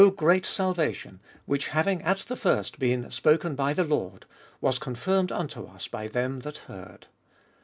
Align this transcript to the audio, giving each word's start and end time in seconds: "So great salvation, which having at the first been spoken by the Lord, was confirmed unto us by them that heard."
"So 0.01 0.09
great 0.09 0.47
salvation, 0.47 1.19
which 1.45 1.67
having 1.67 2.01
at 2.01 2.17
the 2.27 2.35
first 2.35 2.79
been 2.79 3.11
spoken 3.11 3.53
by 3.53 3.75
the 3.75 3.83
Lord, 3.83 4.25
was 4.59 4.79
confirmed 4.79 5.31
unto 5.31 5.65
us 5.65 5.87
by 5.87 6.07
them 6.07 6.39
that 6.39 6.57
heard." 6.65 7.05